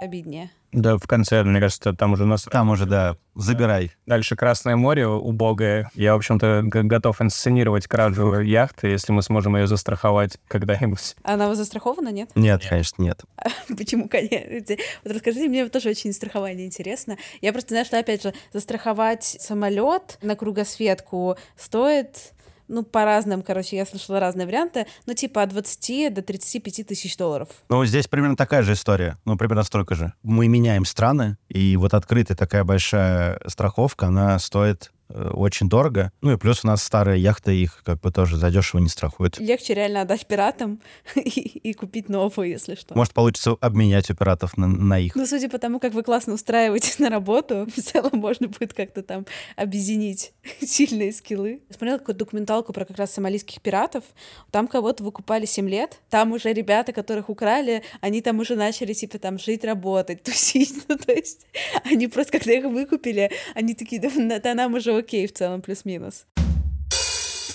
[0.00, 0.50] обиднее?
[0.72, 2.44] Да, в конце, мне кажется, там уже нас...
[2.44, 3.92] Там уже, да, забирай.
[4.06, 5.90] Дальше Красное море убогое.
[5.94, 11.16] Я, в общем-то, готов инсценировать кражу яхты, если мы сможем ее застраховать когда-нибудь.
[11.22, 12.30] Она застрахована, нет?
[12.34, 13.22] Нет, конечно, нет.
[13.68, 14.76] Почему, конечно?
[15.04, 17.16] Вот расскажите, мне тоже очень страхование интересно.
[17.40, 22.32] Я просто знаю, что, опять же, застраховать самолет на кругосветку стоит
[22.70, 27.16] ну, по разным, короче, я слышала разные варианты, ну, типа от 20 до 35 тысяч
[27.16, 27.48] долларов.
[27.68, 30.14] Ну, здесь примерно такая же история, ну, примерно столько же.
[30.22, 36.12] Мы меняем страны, и вот открытая такая большая страховка, она стоит очень дорого.
[36.20, 39.38] Ну и плюс у нас старые яхты, их как бы тоже задешево не страхуют.
[39.38, 40.80] Легче реально отдать пиратам
[41.14, 42.94] и, и купить новую, если что.
[42.94, 45.14] Может, получится обменять у пиратов на, на их.
[45.14, 49.02] Ну, судя по тому, как вы классно устраиваетесь на работу, в целом можно будет как-то
[49.02, 51.60] там объединить сильные скиллы.
[51.68, 54.04] Я смотрела какую-то документалку про как раз сомалийских пиратов.
[54.50, 56.00] Там кого-то выкупали 7 лет.
[56.10, 60.84] Там уже ребята, которых украли, они там уже начали, типа, там, жить, работать, тусить.
[60.88, 61.46] Ну, то есть
[61.84, 66.26] они просто, когда их выкупили, они такие, да, да нам уже окей в целом, плюс-минус.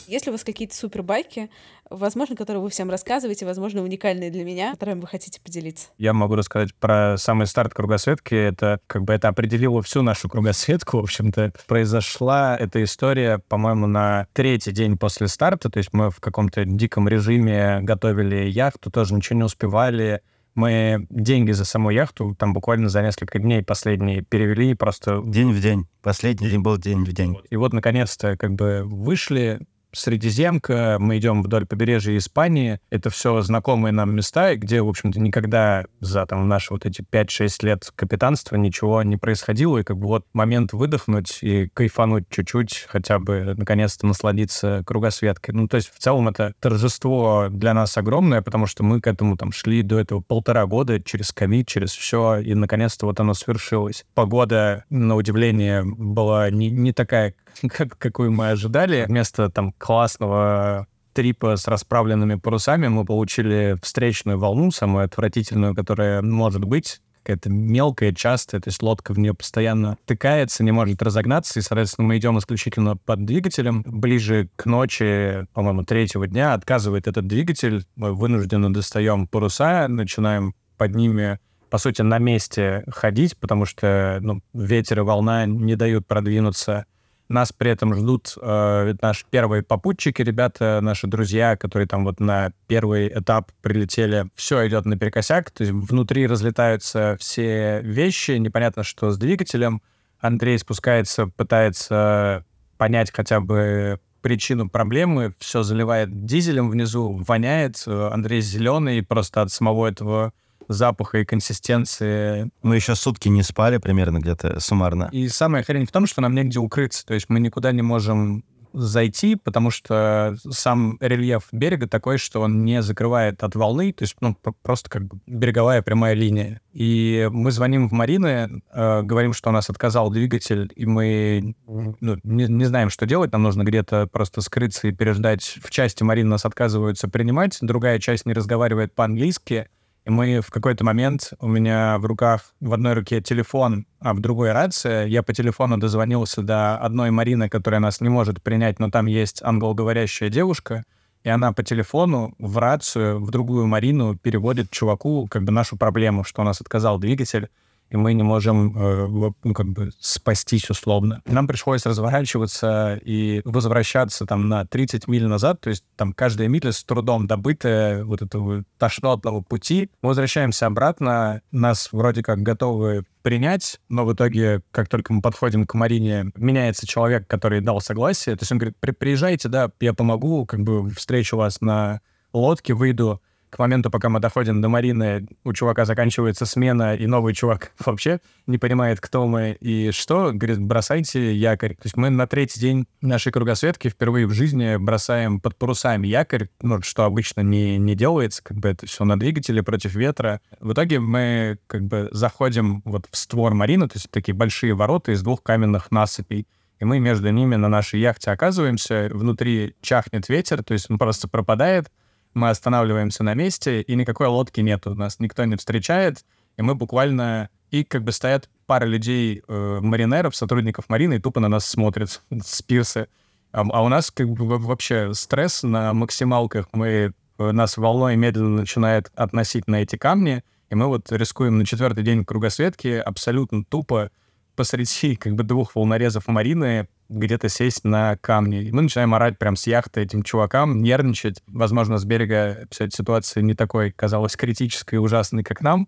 [0.08, 1.50] Есть ли у вас какие-то супербайки,
[1.90, 5.88] возможно, которые вы всем рассказываете, возможно, уникальные для меня, которыми вы хотите поделиться?
[5.98, 8.36] Я могу рассказать про самый старт кругосветки.
[8.36, 10.98] Это как бы это определило всю нашу кругосветку.
[10.98, 15.70] В общем-то, произошла эта история, по-моему, на третий день после старта.
[15.70, 20.22] То есть мы в каком-то диком режиме готовили яхту, тоже ничего не успевали
[20.56, 25.22] мы деньги за саму яхту там буквально за несколько дней последние перевели просто...
[25.26, 25.88] День в день.
[26.02, 27.38] Последний день был день в день.
[27.50, 29.60] И вот, наконец-то, как бы вышли,
[29.96, 32.80] Средиземка, мы идем вдоль побережья Испании.
[32.90, 37.66] Это все знакомые нам места, где, в общем-то, никогда за там наши вот эти 5-6
[37.66, 39.78] лет капитанства ничего не происходило.
[39.78, 45.54] И как бы вот момент выдохнуть и кайфануть чуть-чуть, хотя бы наконец-то насладиться кругосветкой.
[45.54, 49.38] Ну, то есть в целом это торжество для нас огромное, потому что мы к этому
[49.38, 54.06] там шли до этого полтора года через ковид, через все, и наконец-то вот оно свершилось.
[54.14, 57.34] Погода, на удивление, была не, не такая,
[57.70, 59.06] как, какую мы ожидали.
[59.08, 66.66] Вместо там классного трипа с расправленными парусами мы получили встречную волну, самую отвратительную, которая может
[66.66, 71.64] быть какая-то мелкая, частая, то есть лодка в нее постоянно тыкается, не может разогнаться, и,
[71.64, 73.82] соответственно, мы идем исключительно под двигателем.
[73.84, 80.94] Ближе к ночи, по-моему, третьего дня отказывает этот двигатель, мы вынуждены достаем паруса, начинаем под
[80.94, 81.40] ними
[81.72, 86.86] по сути, на месте ходить, потому что ну, ветер и волна не дают продвинуться
[87.28, 92.52] нас при этом ждут э, наши первые попутчики, ребята, наши друзья, которые там вот на
[92.68, 94.28] первый этап прилетели.
[94.36, 99.82] Все идет наперекосяк, то есть внутри разлетаются все вещи, непонятно, что с двигателем.
[100.20, 102.46] Андрей спускается, пытается
[102.78, 107.84] понять хотя бы причину проблемы, все заливает дизелем внизу, воняет.
[107.88, 110.34] Андрей зеленый, просто от самого этого
[110.68, 112.50] запаха и консистенции.
[112.62, 115.10] Мы еще сутки не спали примерно где-то суммарно.
[115.12, 117.06] И самая хрень в том, что нам негде укрыться.
[117.06, 118.44] То есть мы никуда не можем
[118.76, 124.16] зайти, потому что сам рельеф берега такой, что он не закрывает от волны, то есть
[124.20, 126.62] ну, просто как бы береговая прямая линия.
[126.74, 132.18] И мы звоним в Марины, э, говорим, что у нас отказал двигатель, и мы ну,
[132.24, 135.58] не, не знаем, что делать, нам нужно где-то просто скрыться и переждать.
[135.64, 139.70] В части Марины нас отказываются принимать, другая часть не разговаривает по-английски,
[140.06, 144.20] и мы в какой-то момент, у меня в руках, в одной руке телефон, а в
[144.20, 145.08] другой рация.
[145.08, 149.42] Я по телефону дозвонился до одной Марины, которая нас не может принять, но там есть
[149.42, 150.84] англоговорящая девушка,
[151.24, 156.24] и она по телефону в рацию в другую Марину переводит чуваку как бы нашу проблему,
[156.24, 157.50] что у нас отказал двигатель.
[157.96, 161.22] И мы не можем э, ну, как бы спастись условно.
[161.26, 166.74] Нам пришлось разворачиваться и возвращаться там на 30 миль назад, то есть там каждая миля
[166.74, 169.90] с трудом добытая вот этого тошнотного пути.
[170.02, 175.66] Мы возвращаемся обратно, нас вроде как готовы принять, но в итоге, как только мы подходим
[175.66, 178.36] к Марине, меняется человек, который дал согласие.
[178.36, 182.02] То есть он говорит, приезжайте, да, я помогу, как бы встречу вас на
[182.34, 183.22] лодке, выйду
[183.56, 188.20] к моменту, пока мы доходим до Марины, у чувака заканчивается смена, и новый чувак вообще
[188.48, 190.32] не понимает, кто мы и что.
[190.34, 191.76] Говорит, бросайте якорь.
[191.76, 196.50] То есть мы на третий день нашей кругосветки впервые в жизни бросаем под парусами якорь,
[196.62, 200.42] ну, что обычно не, не делается, как бы это все на двигателе против ветра.
[200.60, 205.14] В итоге мы как бы заходим вот в створ Марины, то есть такие большие ворота
[205.14, 206.46] из двух каменных насыпей
[206.80, 211.30] и мы между ними на нашей яхте оказываемся, внутри чахнет ветер, то есть он просто
[211.30, 211.90] пропадает,
[212.36, 216.26] мы останавливаемся на месте, и никакой лодки нету, нас никто не встречает,
[216.58, 217.50] и мы буквально...
[217.72, 222.22] И как бы стоят пара людей, э, маринеров, сотрудников марины, и тупо на нас смотрят
[222.44, 223.08] с пирса.
[223.52, 226.68] А, а у нас как бы вообще стресс на максималках.
[226.74, 231.66] Мы, э, нас волной медленно начинает относить на эти камни, и мы вот рискуем на
[231.66, 234.12] четвертый день кругосветки абсолютно тупо
[234.56, 238.64] посреди как бы двух волнорезов Марины где-то сесть на камни.
[238.64, 241.42] И мы начинаем орать прям с яхты этим чувакам, нервничать.
[241.48, 245.88] Возможно, с берега вся эта ситуация не такой казалась критической и ужасной, как нам,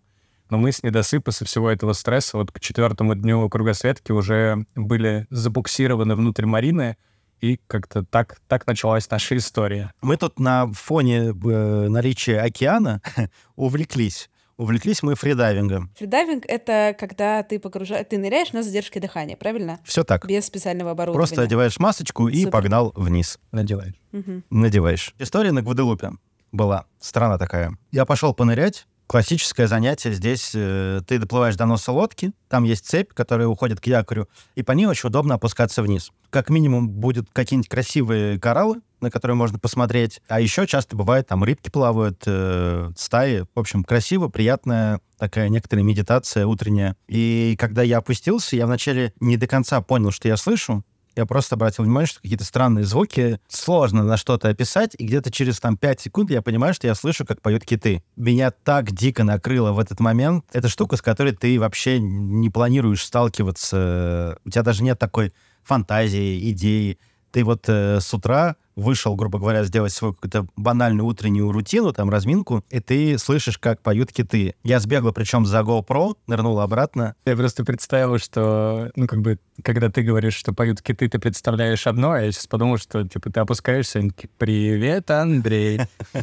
[0.49, 5.27] но мы с недосыпа со всего этого стресса вот к четвертому дню кругосветки уже были
[5.29, 6.97] забуксированы внутрь марины,
[7.41, 9.93] и как-то так, так началась наша история.
[10.01, 13.01] Мы тут на фоне э, наличия океана
[13.55, 14.29] увлеклись.
[14.57, 15.91] Увлеклись мы фридайвингом.
[15.97, 19.79] Фридайвинг— это когда ты погружаешь, ты ныряешь на задержке дыхания, правильно?
[19.83, 20.25] Все так.
[20.27, 21.19] Без специального оборудования.
[21.27, 22.51] Просто одеваешь масочку и Супер.
[22.51, 23.37] погнал вниз.
[23.51, 23.93] Надеваешь.
[24.11, 24.43] Мгм.
[24.49, 25.13] Надеваешь.
[25.19, 26.11] История на Гваделупе
[26.51, 26.85] была.
[26.99, 27.77] Страна такая.
[27.91, 28.87] Я пошел понырять.
[29.05, 30.51] Классическое занятие здесь.
[30.53, 34.73] э, ты доплываешь до носа лодки, там есть цепь, которая уходит к якорю, и по
[34.73, 36.11] ней очень удобно опускаться вниз.
[36.29, 40.21] Как минимум будут какие-нибудь красивые кораллы, на которые можно посмотреть.
[40.27, 43.45] А еще часто бывает, там рыбки плавают, э, стаи.
[43.53, 46.95] В общем, красиво, приятная такая некоторая медитация утренняя.
[47.07, 50.83] И когда я опустился, я вначале не до конца понял, что я слышу.
[51.17, 53.39] Я просто обратил внимание, что какие-то странные звуки.
[53.47, 57.25] Сложно на что-то описать, и где-то через там 5 секунд я понимаю, что я слышу,
[57.25, 58.03] как поют киты.
[58.15, 60.45] Меня так дико накрыло в этот момент.
[60.53, 64.37] Это штука, с которой ты вообще не планируешь сталкиваться.
[64.45, 65.33] У тебя даже нет такой
[65.63, 66.99] фантазии, идеи.
[67.31, 72.09] Ты вот э, с утра вышел, грубо говоря, сделать свою какую-то банальную утреннюю рутину, там,
[72.09, 74.55] разминку, и ты слышишь, как поют киты.
[74.63, 77.15] Я сбегал, причем за GoPro, нырнул обратно.
[77.25, 81.87] Я просто представил, что, ну, как бы, когда ты говоришь, что поют киты, ты представляешь
[81.87, 85.81] одно, а я сейчас подумал, что, типа, ты опускаешься, и привет, Андрей.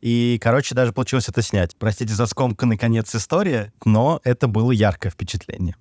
[0.00, 1.76] И, короче, даже получилось это снять.
[1.78, 5.76] Простите за скомканный конец истории, но это было яркое впечатление.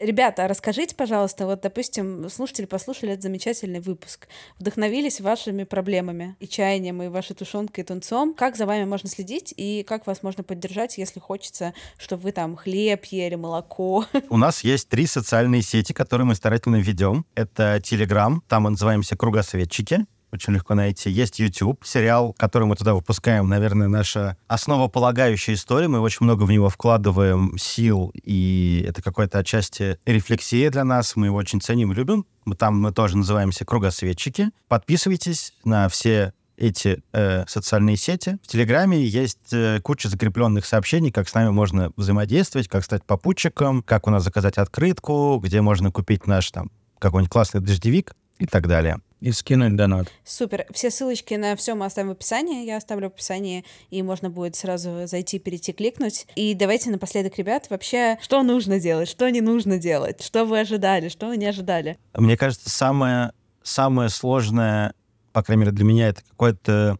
[0.00, 7.02] Ребята, расскажите, пожалуйста, вот, допустим, слушатели послушали этот замечательный выпуск, вдохновились вашими проблемами и чаянием,
[7.02, 8.32] и вашей тушенкой и тунцом.
[8.32, 12.56] Как за вами можно следить и как вас можно поддержать, если хочется, чтобы вы там
[12.56, 14.06] хлеб ели, молоко?
[14.30, 17.26] У нас есть три социальные сети, которые мы старательно ведем.
[17.34, 21.10] Это Telegram, там мы называемся «Кругосветчики», очень легко найти.
[21.10, 25.88] Есть YouTube, сериал, который мы туда выпускаем, наверное, наша основополагающая история.
[25.88, 31.16] Мы очень много в него вкладываем сил, и это какая-то отчасти рефлексия для нас.
[31.16, 32.26] Мы его очень ценим любим.
[32.44, 34.50] Мы Там мы тоже называемся «Кругосветчики».
[34.68, 38.38] Подписывайтесь на все эти э, социальные сети.
[38.42, 43.82] В Телеграме есть э, куча закрепленных сообщений, как с нами можно взаимодействовать, как стать попутчиком,
[43.82, 48.68] как у нас заказать открытку, где можно купить наш там какой-нибудь классный дождевик и так
[48.68, 49.00] далее.
[49.20, 50.10] И скинуть донат.
[50.24, 50.66] Супер.
[50.72, 52.64] Все ссылочки на все мы оставим в описании.
[52.64, 56.26] Я оставлю в описании, и можно будет сразу зайти, перейти, кликнуть.
[56.36, 61.08] И давайте напоследок, ребят, вообще, что нужно делать, что не нужно делать, что вы ожидали,
[61.08, 61.98] что вы не ожидали.
[62.14, 64.94] Мне кажется, самое, самое сложное,
[65.32, 66.98] по крайней мере для меня, это какое-то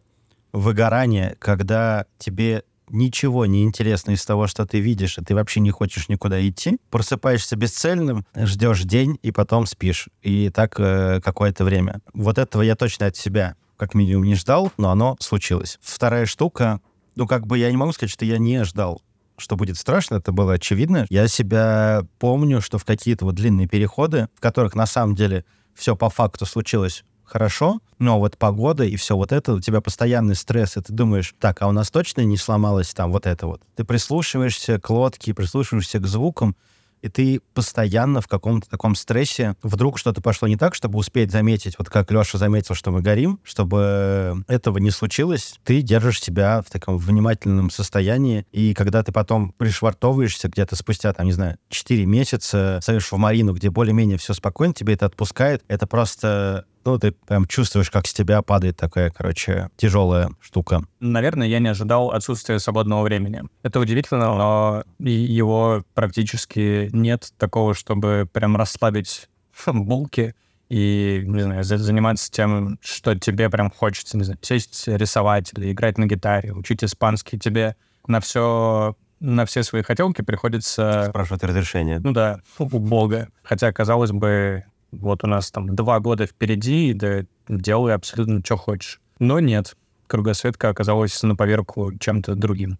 [0.53, 5.71] выгорание, когда тебе ничего не интересно из того, что ты видишь, и ты вообще не
[5.71, 6.77] хочешь никуда идти.
[6.89, 10.09] Просыпаешься бесцельным, ждешь день, и потом спишь.
[10.21, 12.01] И так э, какое-то время.
[12.13, 15.79] Вот этого я точно от себя как минимум не ждал, но оно случилось.
[15.81, 16.81] Вторая штука,
[17.15, 19.01] ну как бы я не могу сказать, что я не ждал
[19.41, 21.07] что будет страшно, это было очевидно.
[21.09, 25.95] Я себя помню, что в какие-то вот длинные переходы, в которых на самом деле все
[25.95, 30.75] по факту случилось хорошо, но вот погода и все вот это, у тебя постоянный стресс,
[30.75, 33.61] и ты думаешь, так, а у нас точно не сломалось там вот это вот?
[33.75, 36.55] Ты прислушиваешься к лодке, прислушиваешься к звукам,
[37.01, 39.55] и ты постоянно в каком-то таком стрессе.
[39.63, 43.39] Вдруг что-то пошло не так, чтобы успеть заметить, вот как Леша заметил, что мы горим,
[43.43, 49.53] чтобы этого не случилось, ты держишь себя в таком внимательном состоянии, и когда ты потом
[49.57, 54.73] пришвартовываешься где-то спустя, там, не знаю, 4 месяца, ставишь в Марину, где более-менее все спокойно,
[54.73, 59.69] тебе это отпускает, это просто ну, ты прям чувствуешь, как с тебя падает такая, короче,
[59.77, 60.83] тяжелая штука.
[60.99, 63.43] Наверное, я не ожидал отсутствия свободного времени.
[63.63, 69.29] Это удивительно, но его практически нет такого, чтобы прям расслабить
[69.65, 70.35] булки
[70.69, 75.97] и, не знаю, заниматься тем, что тебе прям хочется, не знаю, сесть рисовать или играть
[75.97, 77.37] на гитаре, учить испанский.
[77.37, 77.75] Тебе
[78.07, 81.05] на все на все свои хотелки приходится...
[81.09, 81.99] Спрашивать разрешение.
[81.99, 83.29] Ну да, у Бога.
[83.43, 88.99] Хотя, казалось бы, вот у нас там два года впереди, да делай абсолютно что хочешь.
[89.19, 89.75] Но нет,
[90.07, 92.77] кругосветка оказалась на поверку чем-то другим.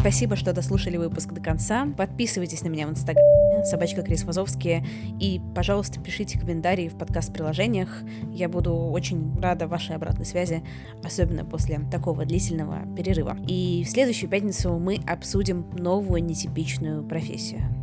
[0.00, 1.86] Спасибо, что дослушали выпуск до конца.
[1.94, 4.82] Подписывайтесь на меня в инстаграме, собачка Крис Вазовский,
[5.20, 8.02] и, пожалуйста, пишите комментарии в подкаст-приложениях.
[8.32, 10.64] Я буду очень рада вашей обратной связи,
[11.04, 13.36] особенно после такого длительного перерыва.
[13.46, 17.79] И в следующую пятницу мы обсудим новую нетипичную профессию.